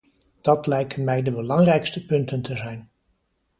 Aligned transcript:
Dat 0.41 0.67
lijken 0.67 1.03
mij 1.03 1.21
de 1.21 1.31
belangrijkste 1.31 2.05
punten 2.05 2.41
te 2.41 2.55
zijn. 2.57 2.89